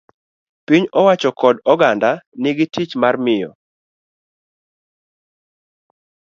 Piny 0.67 0.85
owacho 0.99 1.29
kod 1.41 1.55
oganda 1.73 2.09
nigi 2.41 2.65
tich 2.73 2.93
mar 3.01 3.15
miyo 3.25 3.51